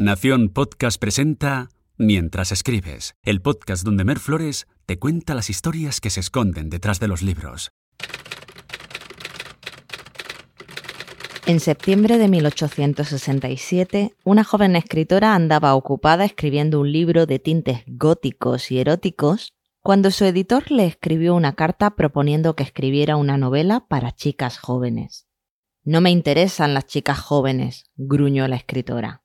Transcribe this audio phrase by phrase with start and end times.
[0.00, 6.08] Nación Podcast presenta Mientras escribes, el podcast donde Mer Flores te cuenta las historias que
[6.08, 7.72] se esconden detrás de los libros.
[11.46, 18.70] En septiembre de 1867, una joven escritora andaba ocupada escribiendo un libro de tintes góticos
[18.70, 19.52] y eróticos
[19.82, 25.26] cuando su editor le escribió una carta proponiendo que escribiera una novela para chicas jóvenes.
[25.82, 29.24] No me interesan las chicas jóvenes, gruñó la escritora.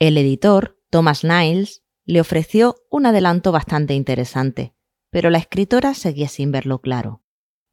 [0.00, 4.74] El editor, Thomas Niles, le ofreció un adelanto bastante interesante,
[5.10, 7.22] pero la escritora seguía sin verlo claro.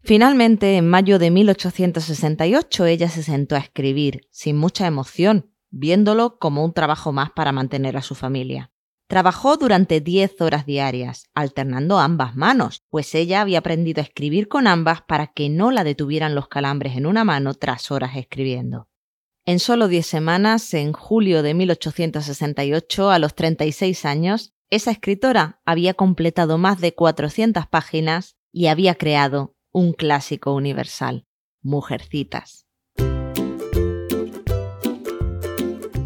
[0.04, 6.66] Finalmente, en mayo de 1868, ella se sentó a escribir, sin mucha emoción, viéndolo como
[6.66, 8.74] un trabajo más para mantener a su familia.
[9.08, 14.68] Trabajó durante 10 horas diarias, alternando ambas manos, pues ella había aprendido a escribir con
[14.68, 18.90] ambas para que no la detuvieran los calambres en una mano tras horas escribiendo.
[19.48, 25.94] En solo 10 semanas, en julio de 1868, a los 36 años, esa escritora había
[25.94, 31.26] completado más de 400 páginas y había creado un clásico universal,
[31.62, 32.68] Mujercitas.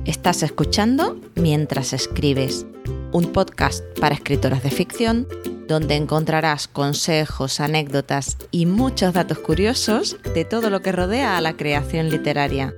[0.05, 2.67] Estás escuchando Mientras escribes,
[3.11, 5.28] un podcast para escritoras de ficción
[5.67, 11.53] donde encontrarás consejos, anécdotas y muchos datos curiosos de todo lo que rodea a la
[11.53, 12.76] creación literaria.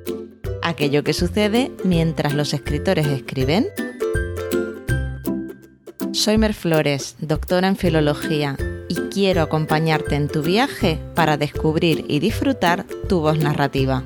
[0.65, 3.67] Aquello que sucede mientras los escritores escriben.
[6.13, 8.55] Soy Mer Flores, doctora en filología,
[8.87, 14.05] y quiero acompañarte en tu viaje para descubrir y disfrutar tu voz narrativa.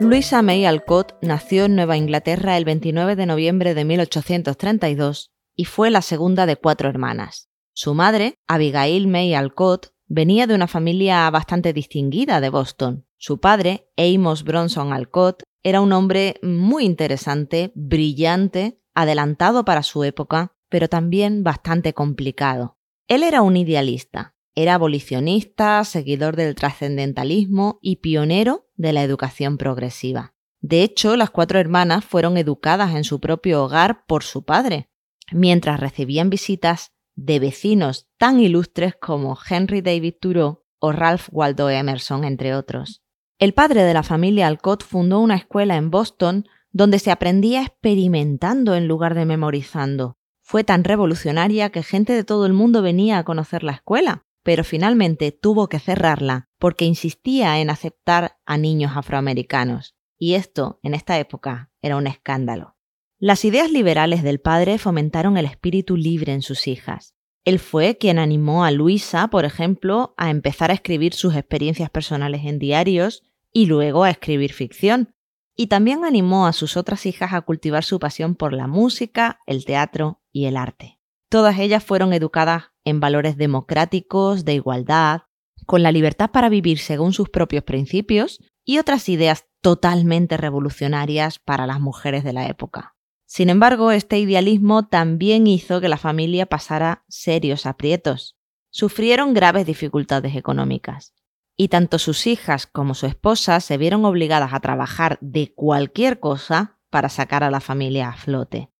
[0.00, 5.90] Louisa May Alcott nació en Nueva Inglaterra el 29 de noviembre de 1832 y fue
[5.90, 7.50] la segunda de cuatro hermanas.
[7.74, 13.06] Su madre, Abigail May Alcott, venía de una familia bastante distinguida de Boston.
[13.16, 20.54] Su padre, Amos Bronson Alcott, era un hombre muy interesante, brillante, adelantado para su época,
[20.68, 22.76] pero también bastante complicado.
[23.08, 30.34] Él era un idealista, era abolicionista, seguidor del trascendentalismo y pionero de la educación progresiva.
[30.60, 34.90] De hecho, las cuatro hermanas fueron educadas en su propio hogar por su padre,
[35.32, 42.24] mientras recibían visitas de vecinos tan ilustres como Henry David Thoreau o Ralph Waldo Emerson,
[42.24, 43.02] entre otros.
[43.38, 48.74] El padre de la familia Alcott fundó una escuela en Boston donde se aprendía experimentando
[48.74, 50.16] en lugar de memorizando.
[50.40, 54.64] Fue tan revolucionaria que gente de todo el mundo venía a conocer la escuela, pero
[54.64, 59.94] finalmente tuvo que cerrarla porque insistía en aceptar a niños afroamericanos.
[60.18, 62.76] Y esto, en esta época, era un escándalo.
[63.24, 67.14] Las ideas liberales del padre fomentaron el espíritu libre en sus hijas.
[67.44, 72.40] Él fue quien animó a Luisa, por ejemplo, a empezar a escribir sus experiencias personales
[72.46, 73.22] en diarios
[73.52, 75.14] y luego a escribir ficción.
[75.54, 79.64] Y también animó a sus otras hijas a cultivar su pasión por la música, el
[79.64, 80.98] teatro y el arte.
[81.28, 85.20] Todas ellas fueron educadas en valores democráticos, de igualdad,
[85.64, 91.68] con la libertad para vivir según sus propios principios y otras ideas totalmente revolucionarias para
[91.68, 92.91] las mujeres de la época.
[93.34, 98.36] Sin embargo, este idealismo también hizo que la familia pasara serios aprietos.
[98.68, 101.14] Sufrieron graves dificultades económicas.
[101.56, 106.78] Y tanto sus hijas como su esposa se vieron obligadas a trabajar de cualquier cosa
[106.90, 108.70] para sacar a la familia a flote.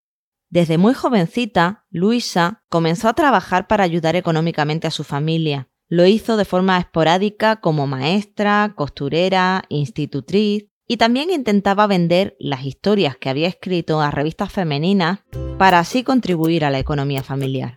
[0.51, 5.71] Desde muy jovencita, Luisa comenzó a trabajar para ayudar económicamente a su familia.
[5.89, 13.17] Lo hizo de forma esporádica como maestra, costurera, institutriz y también intentaba vender las historias
[13.17, 15.21] que había escrito a revistas femeninas
[15.57, 17.77] para así contribuir a la economía familiar.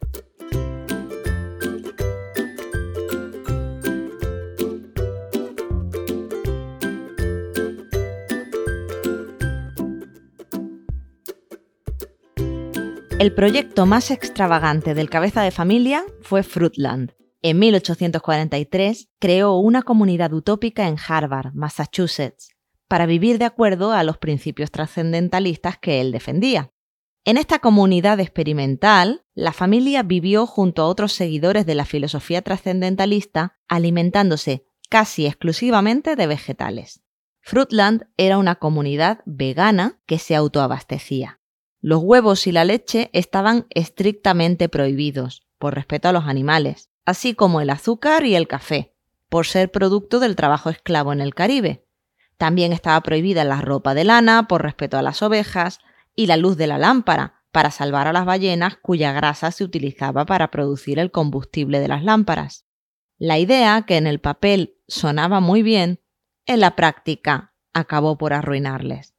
[13.18, 17.14] El proyecto más extravagante del cabeza de familia fue Fruitland.
[17.42, 22.55] En 1843 creó una comunidad utópica en Harvard, Massachusetts,
[22.88, 26.72] para vivir de acuerdo a los principios trascendentalistas que él defendía.
[27.24, 33.58] En esta comunidad experimental, la familia vivió junto a otros seguidores de la filosofía trascendentalista,
[33.68, 37.02] alimentándose casi exclusivamente de vegetales.
[37.42, 41.40] Fruitland era una comunidad vegana que se autoabastecía.
[41.80, 47.62] Los huevos y la leche estaban estrictamente prohibidos, por respeto a los animales, así como
[47.62, 48.96] el azúcar y el café,
[49.30, 51.85] por ser producto del trabajo esclavo en el Caribe.
[52.38, 55.80] También estaba prohibida la ropa de lana, por respeto a las ovejas,
[56.16, 60.26] y la luz de la lámpara, para salvar a las ballenas cuya grasa se utilizaba
[60.26, 62.66] para producir el combustible de las lámparas.
[63.18, 66.02] La idea, que en el papel sonaba muy bien,
[66.46, 69.16] en la práctica acabó por arruinarles.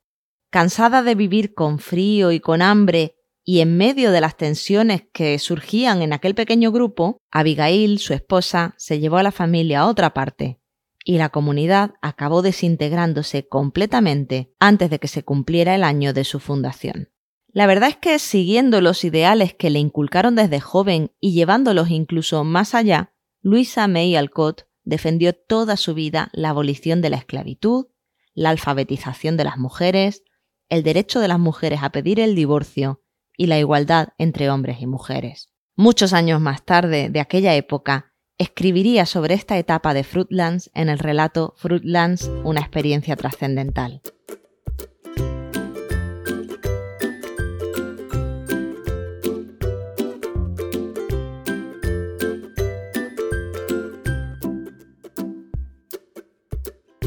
[0.51, 5.39] Cansada de vivir con frío y con hambre y en medio de las tensiones que
[5.39, 10.13] surgían en aquel pequeño grupo, Abigail, su esposa, se llevó a la familia a otra
[10.13, 10.61] parte,
[11.09, 16.41] y la comunidad acabó desintegrándose completamente antes de que se cumpliera el año de su
[16.41, 17.11] fundación.
[17.47, 22.43] La verdad es que siguiendo los ideales que le inculcaron desde joven y llevándolos incluso
[22.43, 27.87] más allá, Luisa May Alcott defendió toda su vida la abolición de la esclavitud,
[28.35, 30.25] la alfabetización de las mujeres,
[30.69, 33.01] el derecho de las mujeres a pedir el divorcio
[33.37, 35.53] y la igualdad entre hombres y mujeres.
[35.77, 40.99] Muchos años más tarde de aquella época, escribiría sobre esta etapa de Fruitlands en el
[40.99, 44.03] relato Fruitlands, una experiencia trascendental.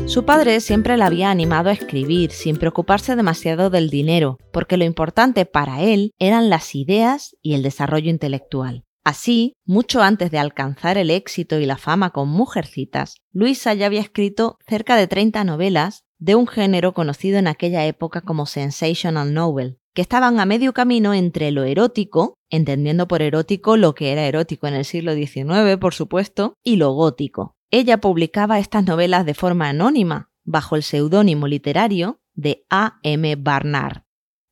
[0.10, 4.84] Su padre siempre la había animado a escribir sin preocuparse demasiado del dinero, porque lo
[4.84, 8.86] importante para él eran las ideas y el desarrollo intelectual.
[9.04, 14.02] Así, mucho antes de alcanzar el éxito y la fama con Mujercitas, Luisa ya había
[14.02, 19.80] escrito cerca de 30 novelas de un género conocido en aquella época como sensational novel,
[19.94, 24.68] que estaban a medio camino entre lo erótico, entendiendo por erótico lo que era erótico
[24.68, 27.56] en el siglo XIX, por supuesto, y lo gótico.
[27.72, 33.00] Ella publicaba estas novelas de forma anónima, bajo el seudónimo literario de A.
[33.04, 33.36] M.
[33.36, 34.04] Barnard.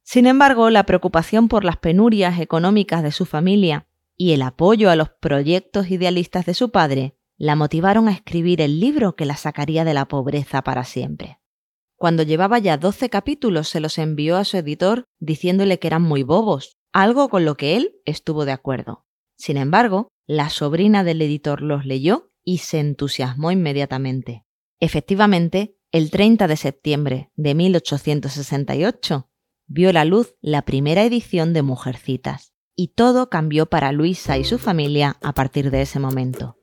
[0.04, 3.87] Sin embargo, la preocupación por las penurias económicas de su familia
[4.18, 8.80] y el apoyo a los proyectos idealistas de su padre la motivaron a escribir el
[8.80, 11.40] libro que la sacaría de la pobreza para siempre.
[11.96, 16.24] Cuando llevaba ya 12 capítulos se los envió a su editor diciéndole que eran muy
[16.24, 19.06] bobos, algo con lo que él estuvo de acuerdo.
[19.36, 24.46] Sin embargo, la sobrina del editor los leyó y se entusiasmó inmediatamente.
[24.80, 29.30] Efectivamente, el 30 de septiembre de 1868
[29.68, 32.47] vio la luz la primera edición de Mujercitas,
[32.78, 36.56] y todo cambió para Luisa y su familia a partir de ese momento.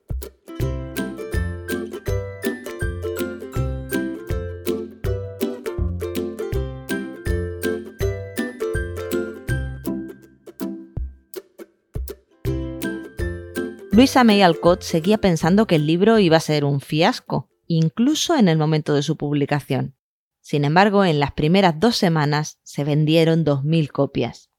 [13.91, 18.47] Luisa May Alcott seguía pensando que el libro iba a ser un fiasco, incluso en
[18.47, 19.95] el momento de su publicación.
[20.41, 24.51] Sin embargo, en las primeras dos semanas se vendieron 2.000 copias.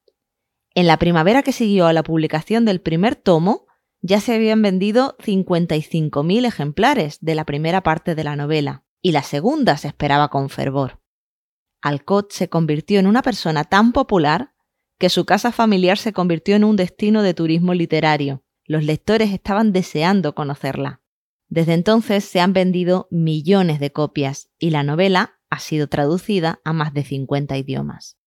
[0.77, 3.67] En la primavera que siguió a la publicación del primer tomo,
[4.03, 9.23] ya se habían vendido 55.000 ejemplares de la primera parte de la novela, y la
[9.23, 11.01] segunda se esperaba con fervor.
[11.81, 14.53] Alcott se convirtió en una persona tan popular
[14.99, 19.73] que su casa familiar se convirtió en un destino de turismo literario, los lectores estaban
[19.73, 21.01] deseando conocerla.
[21.49, 26.75] Desde entonces se han vendido millones de copias y la novela ha sido traducida a
[26.75, 28.19] más de 50 idiomas.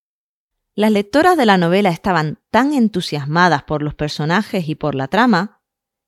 [0.75, 5.62] Las lectoras de la novela estaban tan entusiasmadas por los personajes y por la trama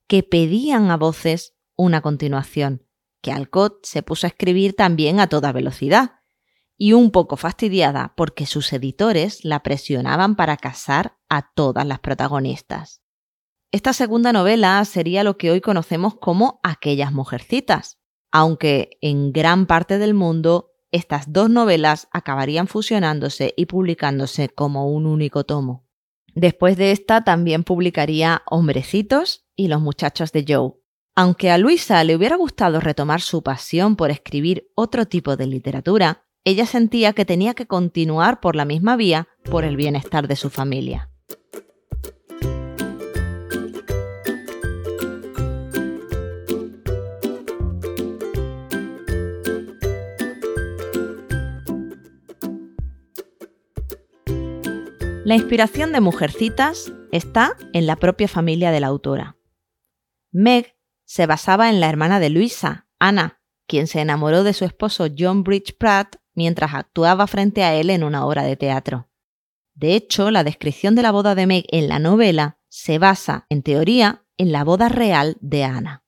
[0.07, 2.85] que pedían a voces una continuación,
[3.21, 6.21] que Alcott se puso a escribir también a toda velocidad,
[6.77, 13.01] y un poco fastidiada porque sus editores la presionaban para casar a todas las protagonistas.
[13.71, 17.99] Esta segunda novela sería lo que hoy conocemos como Aquellas Mujercitas,
[18.31, 25.05] aunque en gran parte del mundo estas dos novelas acabarían fusionándose y publicándose como un
[25.05, 25.87] único tomo.
[26.33, 30.73] Después de esta también publicaría Hombrecitos y Los muchachos de Joe.
[31.15, 36.23] Aunque a Luisa le hubiera gustado retomar su pasión por escribir otro tipo de literatura,
[36.43, 40.49] ella sentía que tenía que continuar por la misma vía por el bienestar de su
[40.49, 41.10] familia.
[55.23, 59.37] La inspiración de Mujercitas está en la propia familia de la autora.
[60.31, 60.75] Meg
[61.05, 65.43] se basaba en la hermana de Luisa, Ana, quien se enamoró de su esposo John
[65.43, 69.11] Bridge Pratt mientras actuaba frente a él en una obra de teatro.
[69.75, 73.61] De hecho, la descripción de la boda de Meg en la novela se basa, en
[73.61, 76.03] teoría, en la boda real de Ana.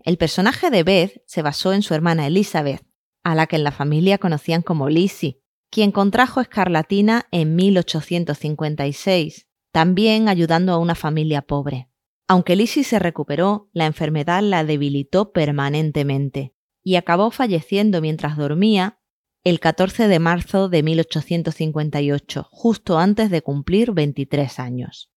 [0.00, 2.84] El personaje de Beth se basó en su hermana Elizabeth,
[3.24, 10.28] a la que en la familia conocían como Lizzie, quien contrajo escarlatina en 1856, también
[10.28, 11.90] ayudando a una familia pobre.
[12.26, 19.00] Aunque Lizzie se recuperó, la enfermedad la debilitó permanentemente y acabó falleciendo mientras dormía
[19.44, 25.10] el 14 de marzo de 1858, justo antes de cumplir 23 años.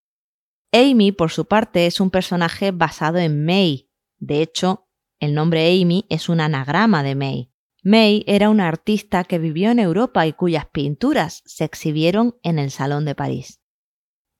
[0.71, 3.89] Amy, por su parte, es un personaje basado en May.
[4.19, 4.87] De hecho,
[5.19, 7.50] el nombre Amy es un anagrama de May.
[7.83, 12.69] May era una artista que vivió en Europa y cuyas pinturas se exhibieron en el
[12.69, 13.59] Salón de París.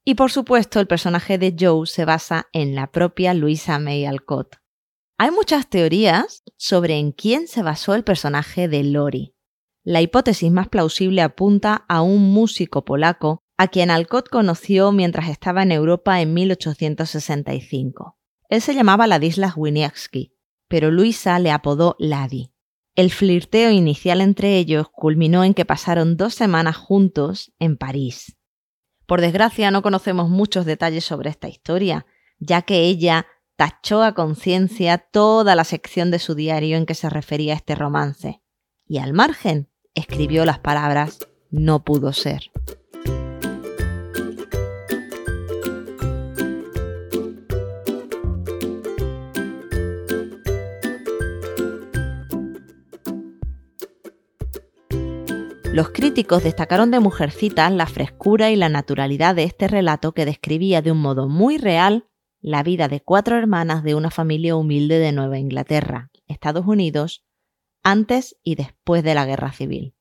[0.04, 4.56] Y por supuesto, el personaje de Joe se basa en la propia Luisa May Alcott.
[5.18, 9.34] Hay muchas teorías sobre en quién se basó el personaje de Lori.
[9.84, 15.62] La hipótesis más plausible apunta a un músico polaco a quien Alcott conoció mientras estaba
[15.62, 18.16] en Europa en 1865.
[18.48, 20.34] Él se llamaba Ladislas Winiewski,
[20.68, 22.51] pero Luisa le apodó Ladi.
[22.94, 28.36] El flirteo inicial entre ellos culminó en que pasaron dos semanas juntos en París.
[29.06, 32.06] Por desgracia no conocemos muchos detalles sobre esta historia,
[32.38, 37.08] ya que ella tachó a conciencia toda la sección de su diario en que se
[37.08, 38.42] refería a este romance,
[38.86, 42.50] y al margen escribió las palabras no pudo ser.
[55.72, 60.82] Los críticos destacaron de Mujercitas la frescura y la naturalidad de este relato que describía
[60.82, 62.10] de un modo muy real
[62.42, 67.24] la vida de cuatro hermanas de una familia humilde de Nueva Inglaterra, Estados Unidos,
[67.82, 69.94] antes y después de la Guerra Civil.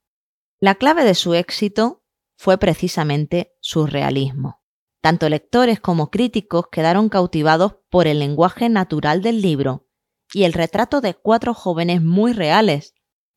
[0.59, 2.03] La clave de su éxito
[2.37, 4.61] fue precisamente su realismo.
[4.99, 9.87] Tanto lectores como críticos quedaron cautivados por el lenguaje natural del libro
[10.33, 12.93] y el retrato de cuatro jóvenes muy reales,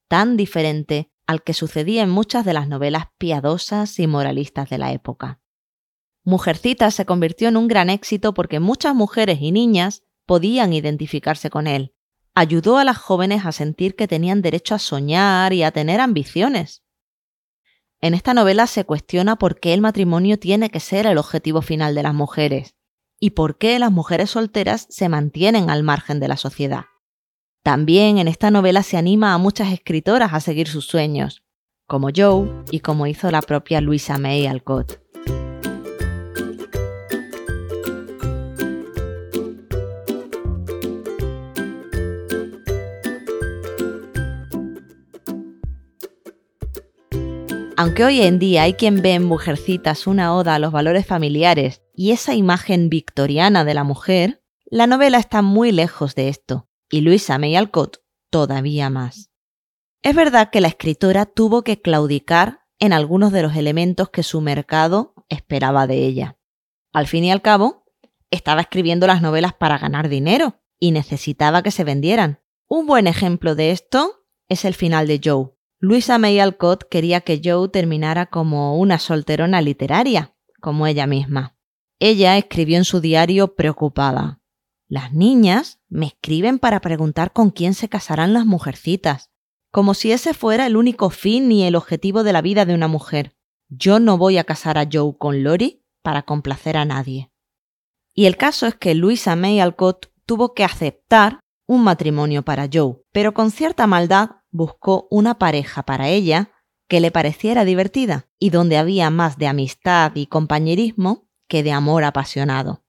[0.08, 4.92] tan diferente al que sucedía en muchas de las novelas piadosas y moralistas de la
[4.92, 5.40] época.
[6.24, 11.66] Mujercita se convirtió en un gran éxito porque muchas mujeres y niñas podían identificarse con
[11.66, 11.94] él.
[12.34, 16.82] Ayudó a las jóvenes a sentir que tenían derecho a soñar y a tener ambiciones.
[18.00, 21.94] En esta novela se cuestiona por qué el matrimonio tiene que ser el objetivo final
[21.94, 22.74] de las mujeres
[23.20, 26.84] y por qué las mujeres solteras se mantienen al margen de la sociedad.
[27.64, 31.42] También en esta novela se anima a muchas escritoras a seguir sus sueños,
[31.86, 35.00] como Joe y como hizo la propia Louisa May Alcott.
[47.78, 51.82] Aunque hoy en día hay quien ve en Mujercitas una oda a los valores familiares
[51.94, 57.00] y esa imagen victoriana de la mujer, la novela está muy lejos de esto y
[57.00, 59.32] Luisa May Alcott todavía más.
[60.04, 64.40] Es verdad que la escritora tuvo que claudicar en algunos de los elementos que su
[64.40, 66.38] mercado esperaba de ella.
[66.92, 67.84] Al fin y al cabo,
[68.30, 72.38] estaba escribiendo las novelas para ganar dinero y necesitaba que se vendieran.
[72.68, 75.50] Un buen ejemplo de esto es el final de Joe.
[75.80, 81.56] Luisa May Alcott quería que Joe terminara como una solterona literaria, como ella misma.
[81.98, 84.43] Ella escribió en su diario preocupada.
[84.94, 89.32] Las niñas me escriben para preguntar con quién se casarán las mujercitas,
[89.72, 92.86] como si ese fuera el único fin ni el objetivo de la vida de una
[92.86, 93.34] mujer.
[93.68, 97.32] Yo no voy a casar a Joe con Lori para complacer a nadie.
[98.14, 102.98] Y el caso es que Luisa May Alcott tuvo que aceptar un matrimonio para Joe,
[103.10, 106.52] pero con cierta maldad buscó una pareja para ella
[106.88, 112.04] que le pareciera divertida y donde había más de amistad y compañerismo que de amor
[112.04, 112.83] apasionado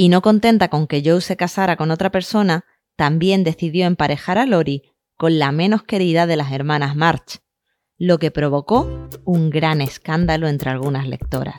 [0.00, 2.64] y no contenta con que Joe se casara con otra persona,
[2.94, 7.40] también decidió emparejar a Lori con la menos querida de las hermanas March,
[7.98, 11.56] lo que provocó un gran escándalo entre algunas lectoras.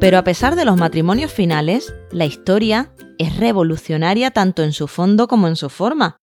[0.00, 5.28] Pero a pesar de los matrimonios finales, la historia es revolucionaria tanto en su fondo
[5.28, 6.18] como en su forma.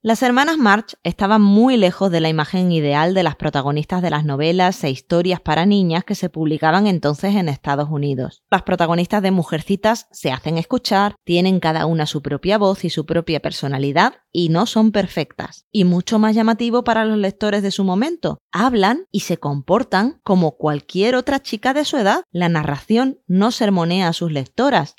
[0.00, 4.24] Las hermanas March estaban muy lejos de la imagen ideal de las protagonistas de las
[4.24, 8.44] novelas e historias para niñas que se publicaban entonces en Estados Unidos.
[8.48, 13.06] Las protagonistas de Mujercitas se hacen escuchar, tienen cada una su propia voz y su
[13.06, 15.66] propia personalidad y no son perfectas.
[15.72, 20.52] Y mucho más llamativo para los lectores de su momento, hablan y se comportan como
[20.52, 22.22] cualquier otra chica de su edad.
[22.30, 24.94] La narración no sermonea a sus lectoras,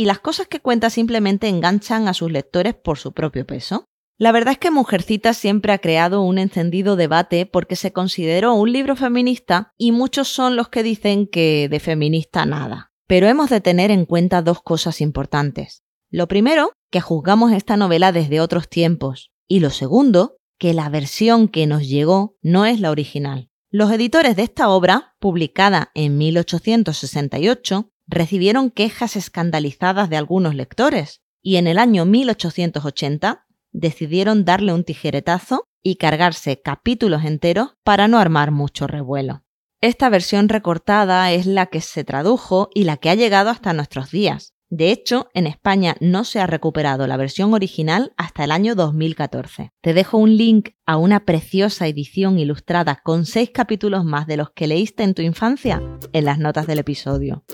[0.00, 3.84] y las cosas que cuenta simplemente enganchan a sus lectores por su propio peso.
[4.16, 8.72] La verdad es que Mujercita siempre ha creado un encendido debate porque se consideró un
[8.72, 12.92] libro feminista y muchos son los que dicen que de feminista nada.
[13.06, 15.82] Pero hemos de tener en cuenta dos cosas importantes.
[16.08, 19.32] Lo primero, que juzgamos esta novela desde otros tiempos.
[19.48, 23.50] Y lo segundo, que la versión que nos llegó no es la original.
[23.68, 31.56] Los editores de esta obra, publicada en 1868, recibieron quejas escandalizadas de algunos lectores y
[31.56, 38.50] en el año 1880 decidieron darle un tijeretazo y cargarse capítulos enteros para no armar
[38.50, 39.44] mucho revuelo.
[39.80, 44.10] Esta versión recortada es la que se tradujo y la que ha llegado hasta nuestros
[44.10, 44.54] días.
[44.68, 49.70] De hecho, en España no se ha recuperado la versión original hasta el año 2014.
[49.80, 54.50] Te dejo un link a una preciosa edición ilustrada con seis capítulos más de los
[54.50, 55.80] que leíste en tu infancia
[56.12, 57.44] en las notas del episodio.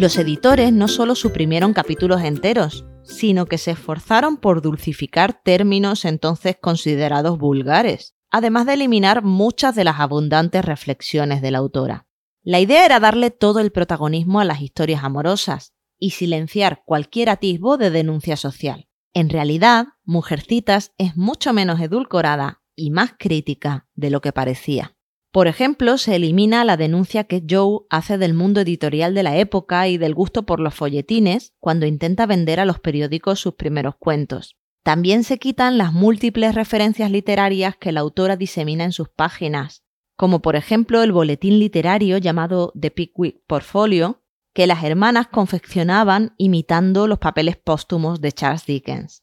[0.00, 6.56] Los editores no solo suprimieron capítulos enteros, sino que se esforzaron por dulcificar términos entonces
[6.58, 12.06] considerados vulgares, además de eliminar muchas de las abundantes reflexiones de la autora.
[12.42, 17.76] La idea era darle todo el protagonismo a las historias amorosas y silenciar cualquier atisbo
[17.76, 18.88] de denuncia social.
[19.12, 24.96] En realidad, Mujercitas es mucho menos edulcorada y más crítica de lo que parecía.
[25.32, 29.86] Por ejemplo, se elimina la denuncia que Joe hace del mundo editorial de la época
[29.86, 34.56] y del gusto por los folletines cuando intenta vender a los periódicos sus primeros cuentos.
[34.82, 39.84] También se quitan las múltiples referencias literarias que la autora disemina en sus páginas,
[40.16, 44.22] como por ejemplo el boletín literario llamado The Pickwick Portfolio,
[44.52, 49.22] que las hermanas confeccionaban imitando los papeles póstumos de Charles Dickens.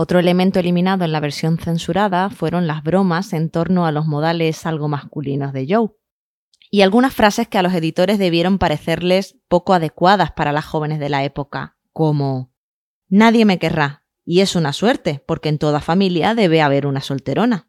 [0.00, 4.64] Otro elemento eliminado en la versión censurada fueron las bromas en torno a los modales
[4.64, 5.88] algo masculinos de Joe,
[6.70, 11.08] y algunas frases que a los editores debieron parecerles poco adecuadas para las jóvenes de
[11.08, 12.54] la época, como
[13.08, 17.68] Nadie me querrá, y es una suerte, porque en toda familia debe haber una solterona.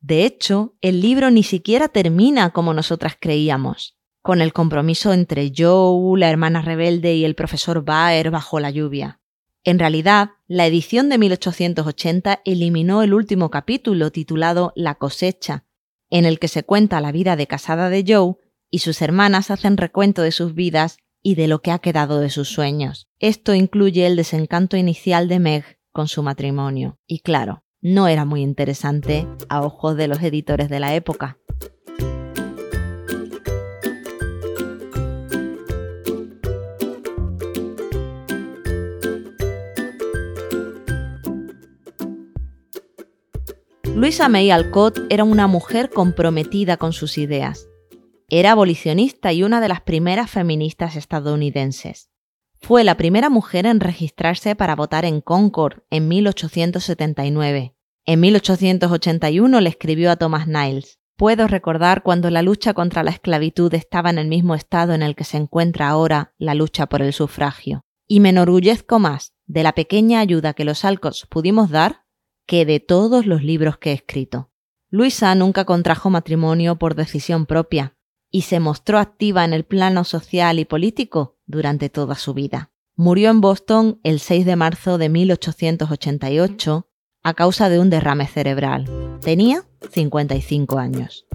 [0.00, 6.18] De hecho, el libro ni siquiera termina como nosotras creíamos, con el compromiso entre Joe,
[6.18, 9.19] la hermana rebelde y el profesor Baer bajo la lluvia.
[9.64, 15.64] En realidad, la edición de 1880 eliminó el último capítulo titulado La cosecha,
[16.08, 18.36] en el que se cuenta la vida de casada de Joe
[18.70, 22.30] y sus hermanas hacen recuento de sus vidas y de lo que ha quedado de
[22.30, 23.08] sus sueños.
[23.18, 26.98] Esto incluye el desencanto inicial de Meg con su matrimonio.
[27.06, 31.38] Y claro, no era muy interesante a ojos de los editores de la época.
[44.00, 47.68] Luisa May Alcott era una mujer comprometida con sus ideas.
[48.30, 52.08] Era abolicionista y una de las primeras feministas estadounidenses.
[52.62, 57.74] Fue la primera mujer en registrarse para votar en Concord en 1879.
[58.06, 63.74] En 1881 le escribió a Thomas Niles, Puedo recordar cuando la lucha contra la esclavitud
[63.74, 67.12] estaba en el mismo estado en el que se encuentra ahora la lucha por el
[67.12, 67.82] sufragio.
[68.08, 72.06] Y me enorgullezco más de la pequeña ayuda que los Alcotts pudimos dar
[72.50, 74.50] que de todos los libros que he escrito.
[74.88, 77.94] Luisa nunca contrajo matrimonio por decisión propia
[78.28, 82.72] y se mostró activa en el plano social y político durante toda su vida.
[82.96, 86.88] Murió en Boston el 6 de marzo de 1888
[87.22, 88.90] a causa de un derrame cerebral.
[89.20, 91.29] Tenía 55 años.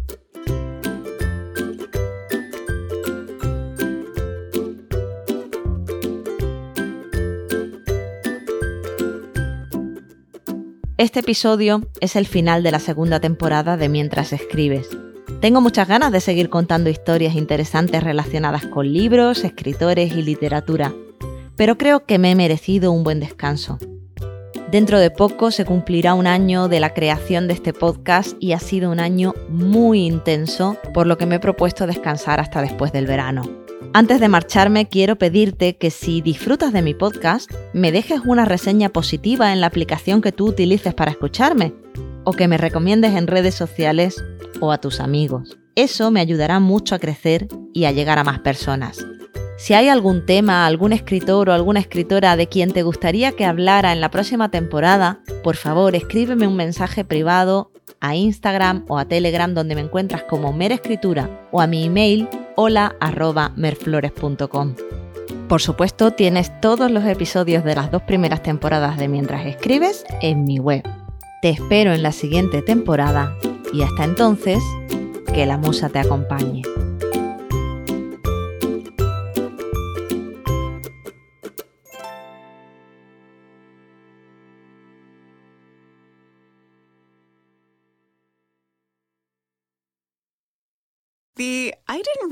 [10.98, 14.88] Este episodio es el final de la segunda temporada de Mientras escribes.
[15.42, 20.94] Tengo muchas ganas de seguir contando historias interesantes relacionadas con libros, escritores y literatura,
[21.58, 23.78] pero creo que me he merecido un buen descanso.
[24.72, 28.60] Dentro de poco se cumplirá un año de la creación de este podcast y ha
[28.60, 33.06] sido un año muy intenso, por lo que me he propuesto descansar hasta después del
[33.06, 33.65] verano.
[33.98, 38.90] Antes de marcharme, quiero pedirte que si disfrutas de mi podcast, me dejes una reseña
[38.90, 41.74] positiva en la aplicación que tú utilices para escucharme,
[42.26, 44.22] o que me recomiendes en redes sociales
[44.60, 45.58] o a tus amigos.
[45.76, 49.08] Eso me ayudará mucho a crecer y a llegar a más personas.
[49.56, 53.94] Si hay algún tema, algún escritor o alguna escritora de quien te gustaría que hablara
[53.94, 59.54] en la próxima temporada, por favor escríbeme un mensaje privado a Instagram o a Telegram
[59.54, 64.76] donde me encuentras como Merescritura o a mi email hola.merflores.com.
[65.48, 70.44] Por supuesto, tienes todos los episodios de las dos primeras temporadas de Mientras Escribes en
[70.44, 70.84] mi web.
[71.42, 73.36] Te espero en la siguiente temporada
[73.72, 74.64] y hasta entonces,
[75.34, 76.64] que la musa te acompañe.